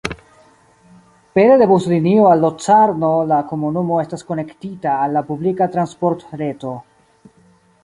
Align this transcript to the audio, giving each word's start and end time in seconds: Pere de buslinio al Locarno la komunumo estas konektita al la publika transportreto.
Pere 1.39 1.57
de 1.61 1.67
buslinio 1.71 2.23
al 2.29 2.41
Locarno 2.45 3.11
la 3.33 3.39
komunumo 3.53 4.01
estas 4.07 4.27
konektita 4.33 4.97
al 5.05 5.17
la 5.19 5.25
publika 5.31 5.71
transportreto. 5.79 6.75